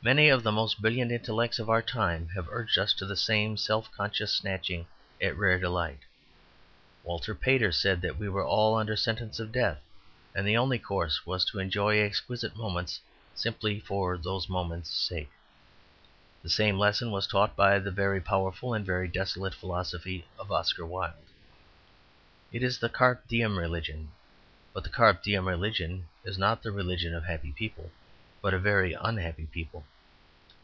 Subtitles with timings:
[0.00, 3.56] Many of the most brilliant intellects of our time have urged us to the same
[3.56, 4.86] self conscious snatching
[5.20, 5.98] at a rare delight.
[7.02, 9.80] Walter Pater said that we were all under sentence of death,
[10.36, 13.00] and the only course was to enjoy exquisite moments
[13.34, 15.32] simply for those moments' sake.
[16.44, 20.86] The same lesson was taught by the very powerful and very desolate philosophy of Oscar
[20.86, 21.14] Wilde.
[22.52, 24.12] It is the carpe diem religion;
[24.72, 27.90] but the carpe diem religion is not the religion of happy people,
[28.40, 29.84] but of very unhappy people.